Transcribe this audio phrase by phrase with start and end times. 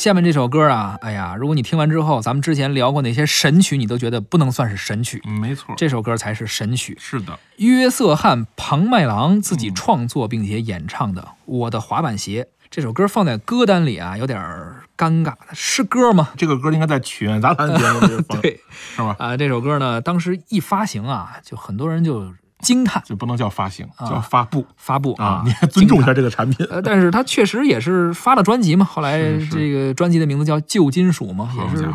[0.00, 6.96] 下面这首歌啊，哎呀，如果你听完之后，咱们之前聊过哪些神曲，你都觉得不能算是神曲，嗯没错，这首歌才是神曲。
[6.98, 15.34] 是的，约瑟翰·庞麦郎自己创作并且演唱的《我的滑板鞋》这首歌放在歌单里啊，有点儿尴尬。
[15.52, 16.30] 是歌吗？
[16.38, 18.58] 这个歌应该在曲苑杂谈节目里 放，对
[18.96, 19.14] 是吧？
[19.18, 22.32] 啊，这首歌呢，当时一发行啊，就很多人就
[22.62, 23.02] 惊叹。
[23.04, 24.08] 就不能叫发行，啊。
[24.08, 24.64] 叫发布。
[24.76, 25.42] 发布啊！
[25.44, 26.66] 你还尊重一下这个产品。
[26.70, 29.20] 呃，但是他确实也是发了专辑嘛，后来
[29.50, 31.88] 这个专辑的名字叫《旧金属》嘛，也是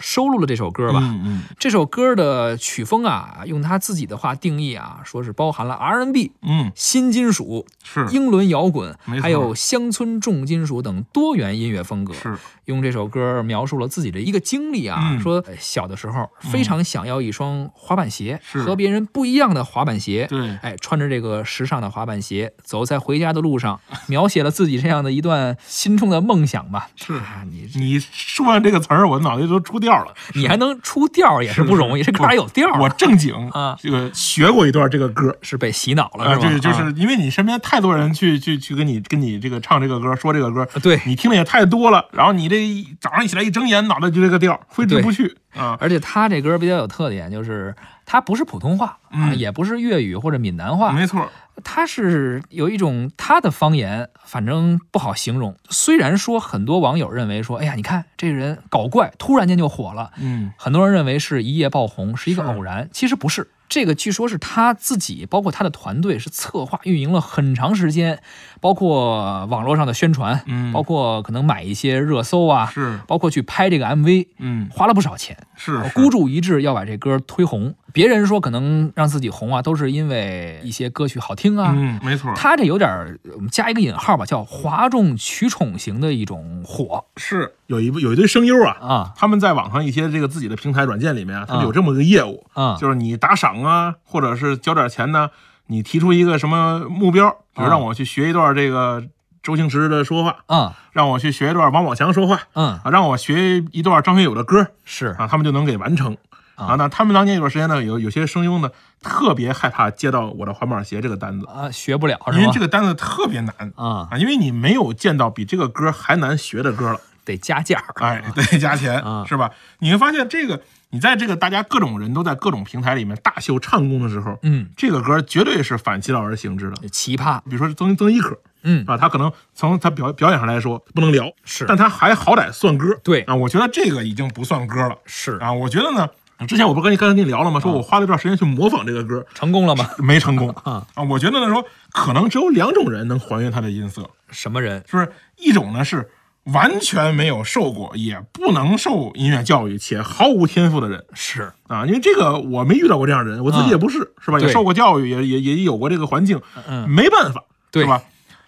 [0.00, 1.00] 收录了这首歌吧。
[1.02, 1.42] 嗯嗯。
[1.58, 8.06] 这首歌的曲风啊，用他自己的话定义啊，说是包含了 R&B、嗯，新金属、是。
[8.10, 12.14] 英伦摇滚还有乡村重金属等多元音乐风格。
[12.14, 15.20] 是，用这首歌描述了自己的一个经历啊，嗯。
[15.20, 18.62] 说呃小的时候非常想要一双滑板鞋，是。
[18.62, 20.26] 和别人不一样的滑板鞋。
[20.28, 26.88] 对，哎，穿着这个时尚的滑板鞋，走在回家的路上， 描写了自己这样的一段心中的梦想吧。
[26.96, 27.14] 是。
[27.14, 30.12] 啊，你你说完这个词儿，我脑袋都出调了。
[30.34, 32.70] 你还能出调也是不容易，这歌还有调。
[32.74, 35.34] 我正经啊这个学过一段这个歌。
[35.40, 36.48] 是被洗脑了啊，是吧？
[36.50, 45.76] 这就是啊因为你身边太多人去去去跟你跟你这个唱这个歌，说这个歌，对你听的也太多了，然后你这一早上一起来一睁眼，脑袋就这个调，挥之不去啊。
[45.80, 51.28] 而且他这歌比较有特点，就是他不是普通话啊，嗯也不是粤语或者闽南话，没错，
[51.64, 55.56] 他是有一种他的方言，反正不好形容。
[55.70, 63.50] 虽然说很多网友认为说，哎呀，你看这个人搞怪，突然间就火了，嗯，很多人认为是一夜爆红，是一个偶然，其实不是。
[63.68, 68.22] 这个据说是他自己，包括他的团队是策划运营了很长时间，
[68.60, 70.72] 包括网络上的宣传，嗯。
[70.72, 75.36] 包括可能买一些热搜啊，是，包括去拍这个 MV，嗯，花了不少钱。
[75.56, 75.90] 是是。
[75.94, 77.74] 孤注一掷要把这歌推红。
[77.92, 81.74] 别人说可能让自己红啊，都是因为一些歌曲好听啊。
[81.76, 87.04] 嗯，没错，他这有点儿，我们加一个引号吧，叫哗众取宠型的一种火。
[87.16, 87.54] 是。
[87.66, 89.12] 有一部有一堆声优啊，啊。
[89.16, 91.66] 他们在网上一些这个自己的平台软件里面啊，他们啊。
[91.66, 92.76] 有这么个业务，啊。
[92.78, 95.30] 就是你打赏啊，或者是交点钱呢，
[95.68, 97.68] 你提出一个什么目标，比如啊。
[97.68, 99.04] 让我去学一段这个
[99.42, 100.74] 周星驰的说话，啊。
[100.92, 102.80] 让我去学一段王宝强说话嗯。
[102.82, 105.14] 啊，让我学一段张学友的歌是。
[105.18, 106.16] 啊，他们就能给完成。
[106.56, 108.68] 啊，那他们当年有段时间呢，有有些声优呢，
[109.00, 112.50] 特别害怕接到我的环保鞋这个单子，啊学不了因为？
[112.52, 113.54] 这个单子特别难。
[113.76, 114.08] 啊。
[114.10, 117.00] 啊，因为你没有见到比这个歌还难学的歌了。
[117.28, 119.50] 得加价儿哎，得加钱啊，是吧？
[119.80, 126.88] 你会发现这个，你在这个大家各种人都在各种平台里面大秀唱功的时候，嗯，这个歌绝对是反其道而行之的。
[126.88, 135.52] 奇葩比如说曾曾轶可，嗯啊，他可能从他表表演上来说不能聊，是但他还好歹算歌，对啊，我觉得这个已经不算歌了是啊。
[135.52, 136.08] 我觉得呢，
[136.46, 137.60] 之前我不跟你刚才跟你聊了吗？
[137.60, 139.88] 说我花了一段时间去模仿这个歌，成功了吗？
[139.98, 141.02] 没成功 啊啊。
[141.02, 144.82] 我觉得呢，说可能只有两种人能还原他的音色，什么人？
[144.86, 146.08] 是不是一种呢是
[146.52, 151.84] 完全没有受过，也不能受音乐教育，且毫无天赋的人是啊。
[151.86, 154.38] 因为这个我没遇到过这样的人，我自己也不是，是吧？
[154.40, 158.02] 也受过教育，也也也有过这个环境，嗯没办法，对吧？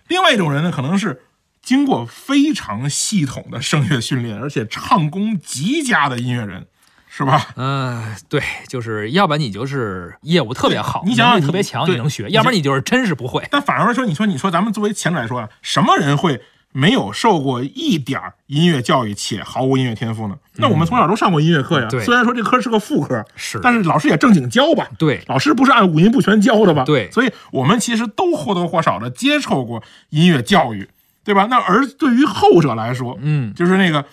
[0.09, 1.23] 另外一种人呢，可能是
[1.63, 6.67] 经过非常系统的声乐训练，而且唱功极佳的音乐人，
[7.09, 7.49] 是吧？
[7.57, 13.47] 嗯、对，就是要不然你就是业务特别好，你想想能力特别强你能学；要不然你就是真是不会。
[13.51, 16.41] 但反而说，你说，你说，咱们作为前者来说啊，什么人会
[16.73, 20.37] 没有受过一点儿音乐教育且毫无音乐天赋呢？
[20.57, 24.89] 那我们从小都上过音乐课呀，虽然说这科是个副科，是但是老师也正经教吧？
[24.99, 26.85] 对老师不是按五音不全教的吧？
[26.85, 30.89] 对所以我们其实都或多或少的接受过音乐教育，
[31.25, 31.47] 对吧？
[31.51, 34.05] 那而对于后者来说，嗯，就是那个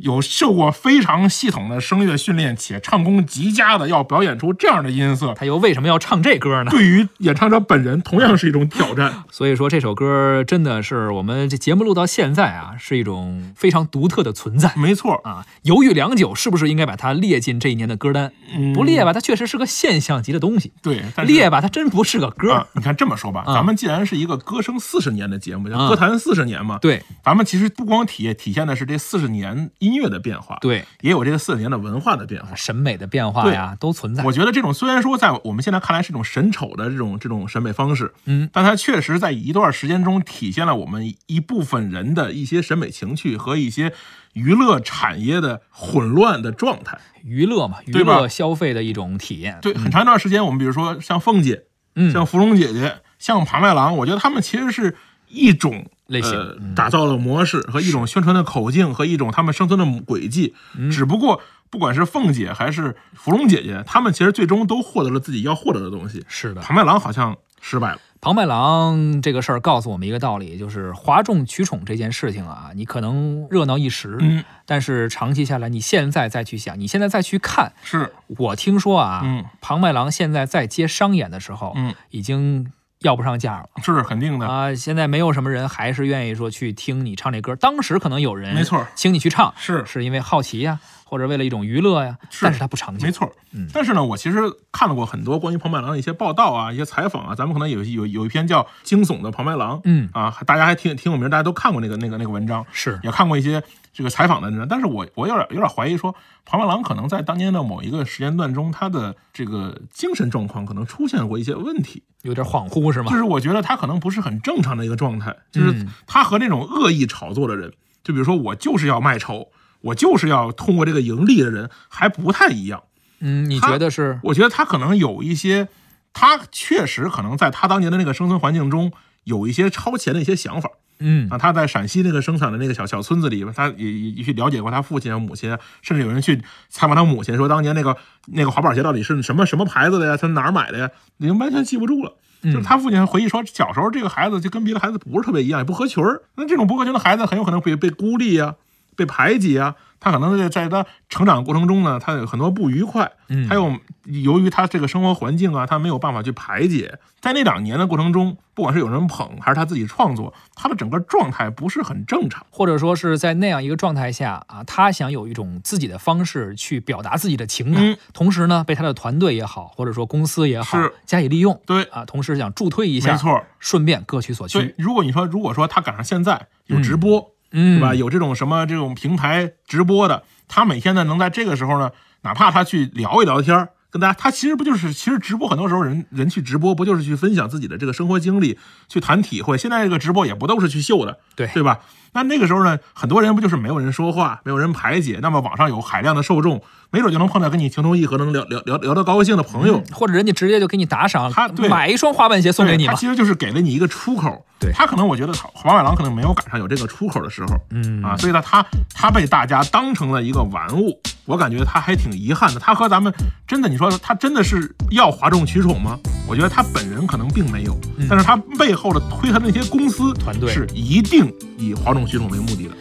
[0.00, 6.70] 有受过非常系统的声乐训练且唱功极佳的，要表演出这样的音色，他又为什么要唱这歌呢？
[6.70, 9.24] 对于演唱者本人同样是一种挑战。
[9.30, 15.44] 所以说这首歌真的是我们这节目录到现在啊，是一种非常独特的存在没错，啊。
[15.62, 18.32] 犹豫良久，是不是应该把它列进这一年的歌单？
[18.56, 22.52] 嗯不列吧，它确实是个现象级的东西；对，但是列吧，它真不是个歌。
[22.52, 32.54] 啊，你看这么说吧，啊咱们既然是一个歌声四十年的节目，叫啊歌坛四十年嘛，对咱们其实不光体体现的是这四十年音乐的变化，，对，也有这个四十年的文化的变化。
[32.54, 34.22] 审美的变化呀都存在。
[34.24, 43.92] 我觉得这种虽然说在我们现在看来是一种审丑的这种这种审美方式，嗯，但它确实在一段时间中体现了我们一部分人的一些审美情趣和一些
[44.34, 46.98] 娱乐产业的混乱的状态。
[47.24, 49.58] 娱乐嘛，娱乐消费的一种体验。
[49.60, 51.64] 对，很长一段时间，我们比如说像凤姐，
[51.94, 54.96] 嗯，像芙蓉姐姐，像庞麦郎，我觉得他们其实是
[55.28, 60.54] 一种类型打造的模式和一种宣传的口径和一种他们生存的轨迹。
[60.76, 60.90] 嗯。
[60.90, 61.40] 只不过
[61.70, 66.24] 不管是凤姐还是芙蓉姐姐，他们其实最终都获得了自己要获得的东西。
[66.28, 67.98] 是的，庞麦郎好像失败了。
[68.20, 79.44] 庞麦郎这个事儿告诉我们一个道理，就是哗众取宠这件事情啊，你可能热闹一时，嗯，但是长期下来，你现在再去想，你现在再去看，是，我听说啊，嗯。
[79.60, 83.68] 庞麦郎现在在接商演的时候，嗯，已经要不上价了。
[83.82, 87.54] 是肯定的，啊，现在没有什么人还是愿意说去听你唱这歌。
[87.56, 93.04] 当时可能有人没错请你去唱，是是因为好奇呀，或者为了一种娱乐呀，是但是它不长久。
[93.06, 93.30] 没错。
[93.52, 94.38] 嗯但是呢，我其实
[94.72, 103.62] 看到过很多关于庞麦郎的一些报道啊，一些采访啊，咱们可能有有有一篇叫《惊悚的庞麦郎》，嗯，啊，大家还挺挺有名，大家都看过那个那个那个文章，是也看过一些
[103.98, 106.14] 这个采访的人，但是我我有点有点怀疑说，
[106.44, 113.16] 庞麦郎可能在当年的某一个时间段中，他的这个精神状况可能出现过一些问题，有点恍惚是吗就？
[113.16, 117.72] 是我觉得他可能不是很正常的一个状态，就是嗯他和那种恶意炒作的人，
[118.04, 119.48] 就比如说我就是要卖丑，
[119.80, 122.84] 我就是要通过这个盈利的人，还不太一样。
[123.18, 124.20] 嗯，你觉得是？
[124.22, 125.66] 我觉得他可能有一些，
[126.12, 128.92] 他确实可能在他当年的那个生存环境中
[129.24, 130.70] 有一些超前的一些想法。
[131.00, 137.96] 嗯啊，他在陕西那个生产的那个小小村子里，他也也也去了解过他父亲、母亲，甚至有人去采访他母亲，说当年那个
[138.26, 140.16] 那个滑板鞋到底是什么什么牌子的呀？
[140.16, 140.90] 他哪儿买的呀？
[141.18, 142.12] 已经完全记不住了。
[142.42, 146.22] 就是他父亲回忆说，小时候这个孩子就跟别的孩子不是特别一样，也不合群儿。
[146.36, 148.54] 那这种不合群的孩子，很有可能会被孤立呀、
[148.94, 149.74] 被排挤啊。
[150.00, 156.98] 他可能在在他成长过程中呢，他有很多不愉快，嗯还有由于他这个生活环境啊，他没有办法去排解。
[157.20, 162.46] 在那两年的过程中，不管是有人捧还是他自己创作，他的整个状态不是很正常。
[162.48, 174.74] 或者说是在那样一个状态下啊，他想有一种自己的方式去表达自己的情感，嗯同时呢，被他的团队也好，或者说公司也好是加以利用对，啊，同时想助推一下，没错，顺便各取所对需，。
[174.78, 177.94] 如果你说，如果说他赶上现在有直播，嗯，嗯对吧？
[177.94, 181.90] 有这种什么这种平台直播的，他每天呢能在这个时候呢，
[182.22, 188.58] 哪怕他去聊一聊天儿，跟大家，他其实不就是，其实直播很多时候人人去直播，不就是去分享自己的这个生活经历，
[188.88, 189.56] 去谈体会。
[189.56, 191.80] 现在这个直播也不都是去秀的，对对吧？
[192.12, 199.82] 那那个时候呢，很多人不就是没有人说话，没有人排解，那么网上有海量的受众，没准就能碰到跟你情投意合，能聊聊聊聊得高兴的朋友。
[199.92, 202.92] 或者人家直接就给你打赏他，买一双滑板鞋送给你嘛。
[202.92, 204.44] 他其实就是给了你一个出口。
[204.58, 212.58] 对他可能我觉得黄麦郎可能没有赶上有这个出口的时候，嗯啊，所以呢，他他被大家当成了一个玩物，我感觉他还挺遗憾的。
[212.58, 213.12] 他和咱们
[213.46, 215.98] 真的，你说他真的是要哗众取宠吗？
[216.26, 222.74] 我觉得他本人可能并没有，嗯但是他背后的推他的那些公司团队是一定以哗众取宠为目的的。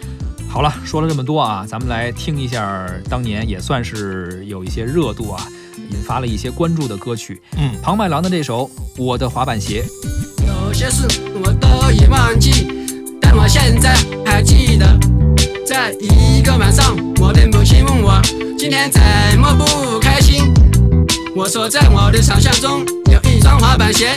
[0.49, 5.43] 好了，说了这么多啊，咱们来听一下当年也算是有一些热度啊，
[5.91, 7.41] 引发了一些关注的歌曲。
[7.57, 8.65] 嗯，庞麦郎的这首
[8.97, 9.83] 《我的滑板鞋》。
[10.47, 11.05] 有些事
[11.43, 12.87] 我都已忘记，
[13.21, 13.93] 但我现在
[14.25, 14.97] 还记得，
[15.67, 18.21] 在一个晚上，我的母亲问我
[18.57, 19.01] 今天怎
[19.37, 20.53] 么不开心。
[21.35, 24.11] 我说在我的想象中有一双滑板鞋，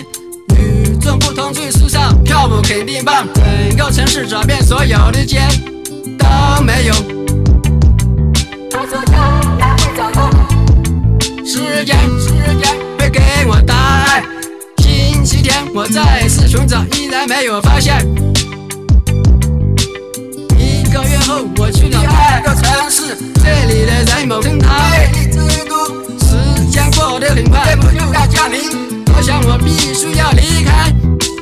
[0.56, 5.41] 与众不同最时尚，跳舞肯定棒，整个城市找遍所有的街
[6.17, 6.94] 都没有。
[8.70, 10.31] 他说将来会找到。
[11.44, 12.29] 时间，时
[12.62, 14.23] 间会给我答案。
[14.76, 18.06] 星期天我再次寻找，依然没有发现。
[21.57, 25.87] 我去了第二个城市，这里的人某正他魅力之都。
[26.19, 28.61] 时间过得很快，这不就要降临？
[29.17, 30.93] 我想我必须要离开。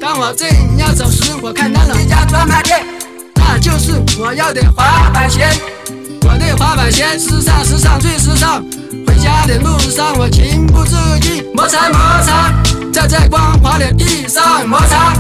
[0.01, 2.85] 当我正要走时，我看到了一家专卖店，
[3.35, 5.49] 那就是我要的滑板鞋。
[6.23, 8.63] 我的滑板鞋时尚，时尚最时尚。
[9.07, 12.53] 回家的路上，我情不自禁摩擦摩擦，
[12.93, 15.15] 在这光滑的地上摩擦。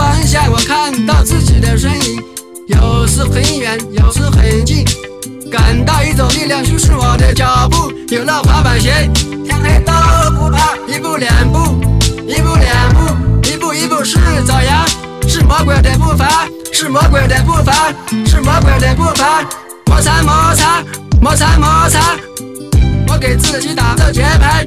[0.00, 2.22] 月光下，我看到自己的身影，
[2.68, 4.82] 有时很远，有时很近，
[5.52, 7.92] 感到一种力量驱使我的脚步。
[8.08, 9.10] 有了滑板鞋，
[9.44, 9.92] 天黑都
[10.38, 11.84] 不怕，一步两步，
[12.26, 14.16] 一步两步，一步一步是
[14.46, 14.86] 走呀，
[15.28, 17.92] 是魔鬼的步伐，是魔鬼的步伐，
[18.26, 19.44] 是魔鬼的步伐，
[19.84, 20.82] 摩擦摩擦，
[21.20, 22.16] 摩擦摩擦。
[23.08, 24.66] 我给自己打着节拍，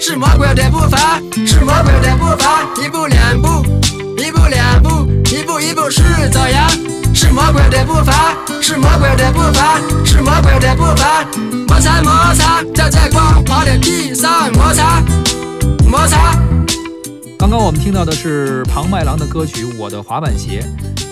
[0.00, 3.64] 是魔鬼的步伐，是魔鬼的步伐，一步两步，
[4.16, 6.68] 一步两步，一步一步是走呀，
[7.14, 11.24] 是魔鬼的步伐，是魔鬼的步伐，是魔鬼的步伐，
[11.66, 14.85] 摩擦摩擦，在这光滑的地上摩擦。
[17.48, 20.60] 刚刚我们听到的是庞麦郎的歌曲《我的滑板鞋》，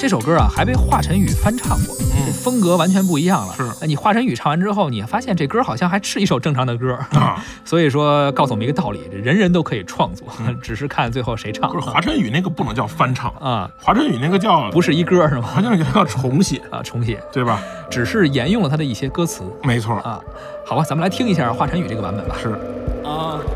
[0.01, 1.95] 这首歌啊还被华晨宇翻唱过，
[2.33, 3.55] 风格完全不一样了。
[3.55, 6.99] 是哎你华晨宇唱完之后，你发现这歌好像还是一首正常的歌。
[7.13, 10.27] 啊， 所以说，告诉我们一个道理：人人都可以创作，
[10.61, 15.43] 只是看最后谁唱不是华晨宇那个不能叫翻唱，啊，华晨宇那个叫不是一歌是吗？
[15.43, 17.63] 华晨宇叫重写，啊，重写，对吧？
[17.89, 20.19] 只是沿用了他的一些歌词没错，啊。
[20.67, 22.35] 好吧，咱们来听一下华晨宇这个版本吧。
[22.43, 22.59] 是啊，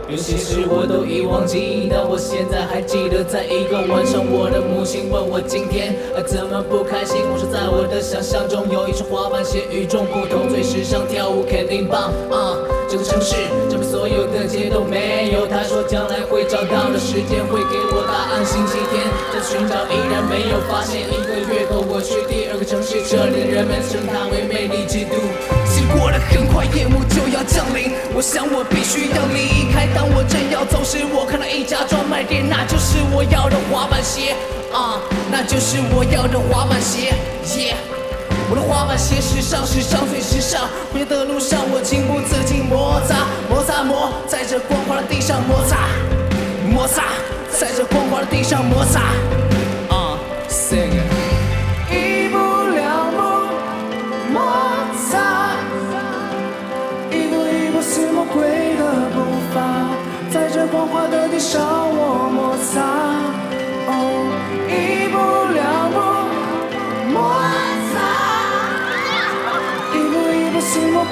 [0.09, 7.21] 有些事我都已忘记，但我现在还记得，在一个晚上，我的母亲问我今天啊怎么不开心。
[7.29, 12.57] 我说在我的想象中有一双滑板鞋与众不同，最时尚，跳舞肯定棒啊！
[12.89, 13.37] 这个城市
[13.69, 15.45] 这边所有的街都没有。
[15.45, 18.41] 他说将来会找到的时间会给我答案。
[18.49, 21.05] 星期天在寻找，依然没有发现。
[21.05, 25.21] 一个月后我去第二个城市，这里的人们称它为魅力之都。
[25.97, 29.87] 过得很快，夜幕就要降临，我想我必须要离开。
[29.95, 34.35] 当我正要走时，我看到一家专卖店，那就是我要的滑板鞋
[34.73, 37.15] 啊，那就是我要的滑板鞋
[37.59, 37.77] 耶。
[38.51, 40.69] 我的滑板鞋时尚，时尚最时尚。
[40.93, 45.89] 回家的路上，我情不自禁摩擦，摩擦摩，在这光滑的地上摩擦，
[46.65, 47.03] 摩擦，
[47.51, 49.13] 在这光滑的地上摩擦。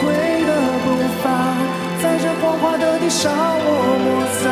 [0.00, 0.12] 步似魔鬼
[0.44, 0.52] 的
[0.84, 0.86] 步
[1.22, 1.24] 伐，
[2.02, 3.68] 在这光滑的地上我
[4.02, 4.06] 摩
[4.40, 4.44] 擦。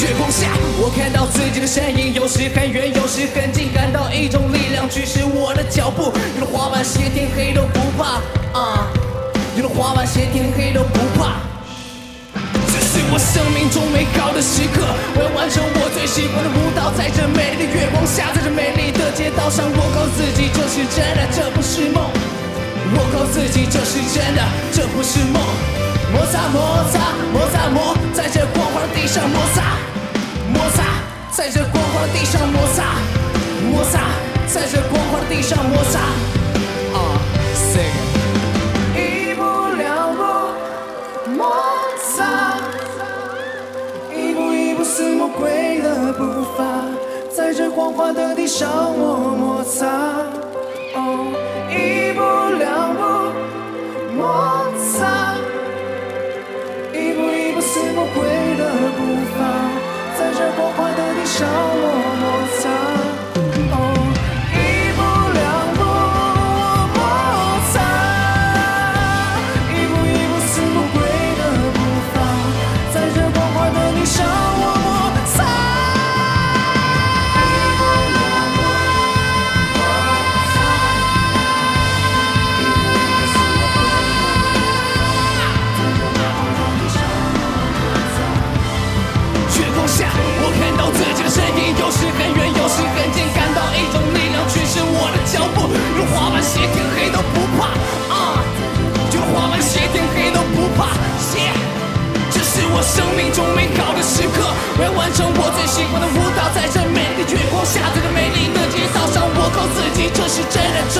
[0.00, 6.12] 月光下，我看到自己的身影，有时很远，有时很近，感到一种力量驱使我的脚步。
[6.34, 8.20] 有了滑板鞋，天黑都不怕
[8.58, 8.88] 啊！
[9.56, 11.38] 有了滑板鞋，天黑都不怕。
[12.66, 14.82] 这是我生命中美好的时刻，
[15.14, 22.10] 我要完成我最喜欢的舞蹈，在这美丽的月光下，在这美丽的街道上，我告诉自己这是真的，这不是梦。
[22.94, 25.40] 我告自己这是真的，这不是梦。
[26.12, 27.00] 摩擦摩擦
[27.32, 29.62] 摩擦摩，在这光滑的地上摩擦
[30.52, 30.84] 摩擦，
[31.30, 32.84] 在这光滑的地上摩擦
[33.70, 34.00] 摩擦，
[34.46, 36.00] 在这光滑的地上摩擦。
[36.92, 37.16] 啊
[37.56, 37.80] ，sing。
[38.94, 39.42] 一步
[39.78, 40.22] 两步
[41.30, 41.56] 摩
[42.14, 42.58] 擦，
[44.14, 46.84] 一步一步似魔鬼的步伐，
[47.34, 49.86] 在这光滑的地上我摩擦。
[50.94, 51.32] 哦，
[54.22, 54.30] 摩
[54.78, 55.34] 擦，
[56.92, 58.22] 一步一步似魔鬼
[58.56, 58.62] 的
[58.96, 58.98] 步
[59.34, 59.36] 伐，
[60.16, 61.40] 在这光滑的地上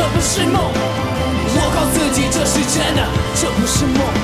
[0.03, 0.61] 这不是梦。
[0.65, 3.07] 我告诉自己这是真的，
[3.41, 4.22] 这不是梦。